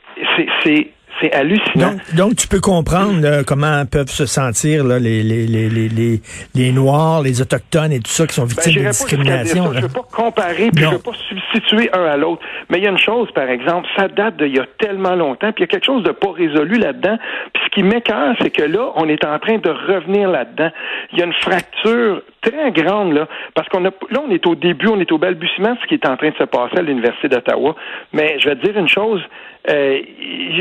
C'est 0.63 0.91
c'est 1.21 1.33
hallucinant. 1.33 1.95
Donc, 2.15 2.35
tu 2.35 2.47
peux 2.47 2.59
comprendre 2.59 3.43
comment 3.45 3.85
peuvent 3.85 4.09
se 4.09 4.25
sentir 4.25 4.83
là, 4.83 4.99
les, 4.99 5.23
les, 5.23 5.47
les, 5.47 5.69
les, 5.69 6.21
les 6.55 6.71
Noirs, 6.71 7.21
les 7.21 7.41
Autochtones 7.41 7.91
et 7.91 7.99
tout 7.99 8.11
ça 8.11 8.27
qui 8.27 8.35
sont 8.35 8.45
victimes 8.45 8.75
ben, 8.75 8.83
de 8.83 8.89
discrimination. 8.89 9.71
Je 9.73 9.77
ne 9.77 9.81
veux 9.83 9.89
pas 9.89 10.07
comparer, 10.11 10.69
puis 10.71 10.83
je 10.83 10.89
ne 10.89 10.93
veux 10.93 10.99
pas 10.99 11.11
substituer 11.29 11.89
un 11.93 12.03
à 12.03 12.17
l'autre. 12.17 12.41
Mais 12.69 12.77
il 12.77 12.83
y 12.83 12.87
a 12.87 12.91
une 12.91 12.97
chose, 12.97 13.31
par 13.31 13.49
exemple, 13.49 13.87
ça 13.95 14.07
date 14.07 14.37
d'il 14.37 14.55
y 14.55 14.59
a 14.59 14.65
tellement 14.79 15.15
longtemps, 15.15 15.51
puis 15.51 15.63
il 15.63 15.65
y 15.65 15.65
a 15.65 15.67
quelque 15.67 15.85
chose 15.85 16.03
de 16.03 16.11
pas 16.11 16.31
résolu 16.31 16.77
là-dedans. 16.77 17.17
Puis 17.53 17.63
ce 17.65 17.69
qui 17.71 17.83
m'écœure, 17.83 18.35
c'est 18.41 18.51
que 18.51 18.63
là, 18.63 18.91
on 18.95 19.07
est 19.09 19.25
en 19.25 19.39
train 19.39 19.57
de 19.57 19.69
revenir 19.69 20.29
là-dedans. 20.29 20.69
Il 21.13 21.19
y 21.19 21.21
a 21.21 21.25
une 21.25 21.33
fracture 21.33 22.21
très 22.41 22.71
grande, 22.71 23.13
là, 23.13 23.27
parce 23.55 23.67
qu'on 23.69 23.83
a, 23.85 23.89
là, 23.89 24.21
on 24.25 24.31
est 24.31 24.45
au 24.45 24.55
début, 24.55 24.87
on 24.87 24.99
est 24.99 25.11
au 25.11 25.17
balbutiement 25.17 25.73
de 25.73 25.79
ce 25.81 25.87
qui 25.87 25.95
est 25.95 26.07
en 26.07 26.17
train 26.17 26.29
de 26.29 26.35
se 26.35 26.43
passer 26.43 26.77
à 26.77 26.81
l'Université 26.81 27.27
d'Ottawa. 27.27 27.75
Mais 28.13 28.37
je 28.39 28.49
vais 28.49 28.55
te 28.55 28.65
dire 28.65 28.77
une 28.77 28.87
chose, 28.87 29.21
euh, 29.69 30.01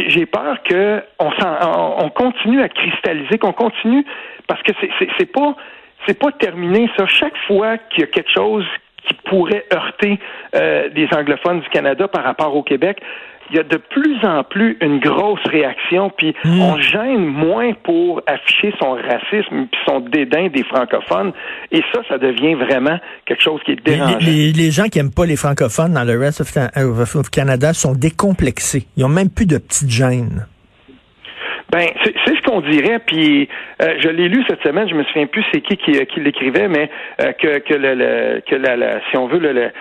j'ai 0.09 0.27
peur 0.27 0.63
que 0.65 1.03
on, 1.19 1.31
on, 2.05 2.11
continue 2.11 2.61
à 2.61 2.69
cristalliser, 2.69 3.39
qu'on 3.39 3.53
continue, 3.53 4.05
parce 4.49 4.63
que 4.63 4.73
c'est 5.19 5.33
pas 5.33 5.55
c'est 6.07 6.19
pas 6.19 6.33
terminé 6.33 6.91
ça. 6.97 7.07
Chaque 7.07 7.37
fois 7.47 7.79
qu'il 7.79 8.01
y 8.01 8.05
a 8.05 8.07
quelque 8.09 8.31
chose 8.31 8.67
qui 9.07 9.15
pourrait 9.25 9.65
heurter 9.73 10.19
euh, 10.55 10.89
les 10.95 11.09
anglophones 11.15 11.61
du 11.61 11.69
Canada 11.69 12.09
par 12.09 12.25
rapport 12.25 12.55
au 12.55 12.63
Québec, 12.63 13.01
il 13.51 13.57
y 13.57 13.59
a 13.59 13.63
de 13.63 13.77
plus 13.77 14.25
en 14.25 14.43
plus 14.45 14.77
une 14.81 14.99
grosse 14.99 15.45
réaction, 15.47 16.11
puis 16.17 16.35
hmm. 16.45 16.61
on 16.61 16.79
gêne 16.79 17.25
moins 17.25 17.73
pour 17.85 18.23
afficher 18.27 18.73
son 18.81 18.93
racisme 18.93 19.67
puis 19.71 19.81
son 19.87 20.01
dédain 20.01 20.49
des 20.49 20.65
francophones, 20.65 21.33
et 21.71 21.83
ça, 21.93 22.01
ça 22.09 22.19
devient 22.19 22.55
vraiment 22.55 22.99
quelque 23.25 23.43
chose 23.43 23.61
qui 23.65 23.73
est 23.73 23.85
dérangeant. 23.85 24.19
Les, 24.21 24.71
gens 24.71 24.85
qui 24.85 24.99
aiment 24.99 25.15
pas 25.15 25.27
les 25.27 25.37
francophones 25.37 25.93
dans 25.93 26.05
le 26.05 26.19
reste 26.19 26.41
of, 26.41 27.31
Canada 27.31 27.73
sont 27.73 27.95
décomplexés. 27.95 28.87
Ils 28.97 29.05
ont 29.05 29.09
même 29.09 29.31
plus 29.31 29.47
de 29.47 29.59
petites 29.59 29.91
gênes. 29.91 30.47
Ben, 31.71 31.89
c'est 32.05 32.37
ce 32.37 32.43
qu'on 32.43 32.61
dirait, 32.61 33.01
puis 33.01 33.49
euh, 33.83 33.95
je 33.99 34.09
l'ai 34.09 34.29
lu 34.29 34.45
cette 34.49 34.63
semaine, 34.63 34.89
je 34.89 34.95
me 34.95 35.03
souviens 35.05 35.27
plus 35.27 35.45
c'est 35.53 35.61
qui 35.61 35.77
qui, 35.77 35.93
qui 36.07 36.21
l'écrivait, 36.21 36.69
mais 36.69 36.89
euh, 37.21 37.33
que 37.33 37.59
que 37.59 37.75
le, 37.75 38.41
que 38.49 38.55
la, 38.55 39.01
si 39.11 39.17
on 39.17 39.27
veut 39.27 39.41
le 39.41 39.53
le 39.53 39.73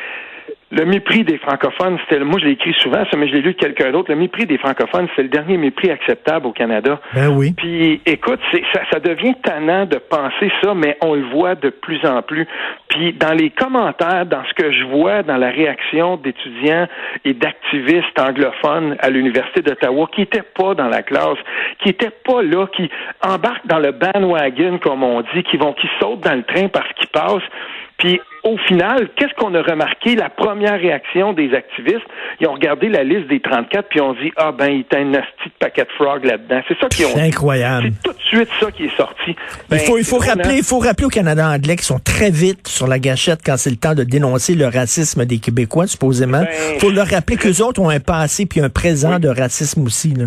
mépris 0.71 1.23
des 1.23 1.37
francophones, 1.37 1.97
c'était 2.03 2.23
moi 2.23 2.39
je 2.39 2.45
l'ai 2.45 2.51
écrit 2.53 2.73
souvent, 2.81 3.03
ça, 3.09 3.17
mais 3.17 3.27
je 3.27 3.33
l'ai 3.35 3.41
lu 3.41 3.53
de 3.53 3.59
quelqu'un 3.59 3.91
d'autre. 3.91 4.11
Le 4.11 4.17
mépris 4.17 4.45
des 4.45 4.57
francophones, 4.57 5.07
c'est 5.15 5.23
le 5.23 5.29
dernier 5.29 5.57
mépris 5.57 5.91
acceptable 5.91 6.47
au 6.47 6.51
Canada. 6.51 6.99
Ben 7.13 7.29
oui. 7.29 7.53
Puis 7.55 8.01
écoute, 8.05 8.39
ça, 8.73 8.81
ça 8.91 8.99
devient 8.99 9.35
tannant 9.43 9.85
de 9.85 9.97
penser 9.97 10.51
ça, 10.63 10.73
mais 10.73 10.97
on 11.01 11.13
le 11.13 11.25
voit 11.29 11.55
de 11.55 11.69
plus 11.69 12.03
en 12.05 12.21
plus. 12.21 12.47
Puis 12.89 13.13
dans 13.13 13.33
les 13.33 13.51
commentaires, 13.51 14.25
dans 14.25 14.43
ce 14.45 14.53
que 14.53 14.71
je 14.71 14.83
vois, 14.85 15.23
dans 15.23 15.37
la 15.37 15.49
réaction 15.49 16.17
d'étudiants 16.17 16.87
et 17.23 17.33
d'activistes 17.33 18.19
anglophones 18.19 18.95
à 18.99 19.09
l'université 19.09 19.61
d'Ottawa 19.61 20.07
qui 20.13 20.23
étaient 20.23 20.41
pas 20.41 20.73
dans 20.73 20.87
la 20.87 21.03
classe, 21.03 21.37
qui 21.79 21.89
étaient 21.89 22.13
pas 22.25 22.41
là, 22.41 22.67
qui 22.75 22.89
embarquent 23.21 23.67
dans 23.67 23.79
le 23.79 23.91
bandwagon 23.91 24.79
comme 24.79 25.03
on 25.03 25.21
dit, 25.33 25.43
qui 25.43 25.57
vont, 25.57 25.73
qui 25.73 25.87
sautent 25.99 26.21
dans 26.21 26.35
le 26.35 26.43
train 26.43 26.67
parce 26.67 26.91
qu'ils 26.93 27.09
passent. 27.09 27.43
Puis 27.97 28.19
au 28.43 28.57
final, 28.67 29.09
qu'est-ce 29.15 29.33
qu'on 29.35 29.55
a 29.55 29.61
remarqué? 29.61 30.15
La 30.15 30.29
première 30.29 30.79
réaction 30.79 31.33
des 31.33 31.53
activistes, 31.53 32.05
ils 32.39 32.47
ont 32.47 32.53
regardé 32.53 32.89
la 32.89 33.03
liste 33.03 33.27
des 33.27 33.39
34 33.39 33.87
puis 33.89 34.01
ont 34.01 34.13
dit 34.13 34.31
Ah 34.37 34.51
ben, 34.51 34.67
il 34.67 34.79
y 34.79 34.95
a 34.95 34.99
un 34.99 35.05
nasty 35.05 35.45
de 35.45 35.53
paquet 35.59 35.83
de 35.83 35.91
frog 35.97 36.25
là-dedans. 36.25 36.61
C'est 36.67 36.77
ça 36.79 36.87
qu'ils 36.87 37.05
ont 37.05 37.09
C'est 37.13 37.21
incroyable. 37.21 37.91
C'est 37.91 38.03
tout 38.03 38.17
de 38.17 38.23
suite 38.23 38.49
ça 38.59 38.71
qui 38.71 38.85
est 38.85 38.97
sorti. 38.97 39.35
il 39.71 39.79
faut, 39.79 39.97
il 39.97 40.03
faut 40.03 40.17
rappeler, 40.17 40.57
il 40.57 40.63
faut 40.63 40.79
rappeler 40.79 41.05
au 41.05 41.09
Canada 41.09 41.47
anglais 41.47 41.75
qu'ils 41.75 41.85
sont 41.85 41.99
très 41.99 42.29
vite 42.29 42.67
sur 42.67 42.87
la 42.87 42.99
gâchette 42.99 43.39
quand 43.43 43.57
c'est 43.57 43.71
le 43.71 43.77
temps 43.77 43.95
de 43.95 44.03
dénoncer 44.03 44.55
le 44.55 44.67
racisme 44.67 45.25
des 45.25 45.39
Québécois, 45.39 45.87
supposément. 45.87 46.41
Il 46.41 46.73
ben, 46.73 46.79
faut 46.79 46.91
leur 46.91 47.07
rappeler 47.07 47.37
qu'eux 47.37 47.63
autres 47.63 47.81
ont 47.81 47.89
un 47.89 47.99
passé 47.99 48.45
puis 48.45 48.59
un 48.59 48.69
présent 48.69 49.19
de 49.19 49.29
racisme 49.29 49.83
aussi. 49.83 50.13
Là. 50.13 50.25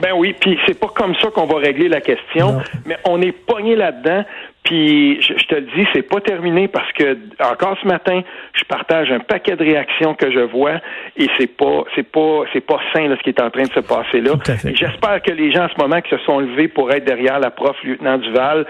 Ben 0.00 0.12
oui, 0.16 0.34
puis 0.38 0.58
c'est 0.66 0.78
pas 0.78 0.88
comme 0.88 1.14
ça 1.16 1.28
qu'on 1.30 1.46
va 1.46 1.58
régler 1.58 1.88
la 1.88 2.00
question, 2.00 2.60
mais 2.86 2.96
on 3.04 3.20
est 3.20 3.32
pogné 3.32 3.76
là-dedans. 3.76 4.24
Puis 4.70 5.20
je, 5.20 5.46
te 5.46 5.56
le 5.56 5.62
dis, 5.62 5.84
c'est 5.92 6.08
pas 6.08 6.20
terminé 6.20 6.68
parce 6.68 6.92
que 6.92 7.18
encore 7.42 7.76
ce 7.82 7.88
matin, 7.88 8.22
je 8.52 8.62
partage 8.62 9.10
un 9.10 9.18
paquet 9.18 9.56
de 9.56 9.64
réactions 9.64 10.14
que 10.14 10.30
je 10.30 10.38
vois 10.38 10.74
et 11.16 11.26
c'est 11.36 11.48
pas 11.48 11.82
c'est 11.96 12.08
pas 12.08 12.42
c'est 12.52 12.60
pas 12.60 12.78
sain 12.94 13.08
là, 13.08 13.16
ce 13.18 13.22
qui 13.24 13.30
est 13.30 13.42
en 13.42 13.50
train 13.50 13.64
de 13.64 13.72
se 13.72 13.80
passer 13.80 14.20
là. 14.20 14.34
J'espère 14.72 15.22
que 15.22 15.32
les 15.32 15.50
gens 15.50 15.64
en 15.64 15.68
ce 15.70 15.74
moment 15.76 16.00
qui 16.00 16.10
se 16.10 16.18
sont 16.18 16.38
levés 16.38 16.68
pour 16.68 16.92
être 16.92 17.04
derrière 17.04 17.40
la 17.40 17.50
prof 17.50 17.74
lieutenant 17.82 18.18
Duval 18.18 18.64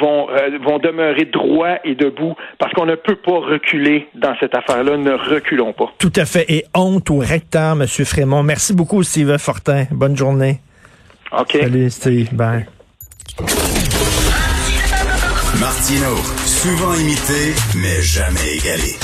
vont 0.00 0.28
euh, 0.30 0.56
vont 0.62 0.78
demeurer 0.78 1.24
droits 1.24 1.78
et 1.82 1.96
debout 1.96 2.36
parce 2.58 2.72
qu'on 2.72 2.86
ne 2.86 2.94
peut 2.94 3.16
pas 3.16 3.40
reculer 3.40 4.06
dans 4.14 4.36
cette 4.38 4.54
affaire-là. 4.54 4.98
Ne 4.98 5.14
reculons 5.14 5.72
pas. 5.72 5.92
Tout 5.98 6.12
à 6.14 6.26
fait. 6.26 6.44
Et 6.48 6.64
honte 6.76 7.10
au 7.10 7.18
recteur, 7.18 7.74
Monsieur 7.74 8.04
Frémont. 8.04 8.44
Merci 8.44 8.72
beaucoup, 8.72 9.02
Steve 9.02 9.36
Fortin. 9.38 9.86
Bonne 9.90 10.16
journée. 10.16 10.60
OK. 11.36 11.58
Salut, 11.60 11.90
Steve. 11.90 12.32
Bye. 12.32 12.66
Souvent 16.46 16.94
imité, 16.94 17.52
mais 17.74 18.00
jamais 18.00 18.54
égalé. 18.54 18.94